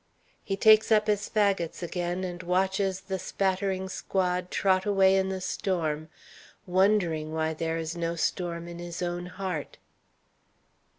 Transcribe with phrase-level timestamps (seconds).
[0.43, 5.39] He takes up his fagots again, and watches the spattering squad trot away in the
[5.41, 6.09] storm,
[6.65, 9.77] wondering why there is no storm in his own heart.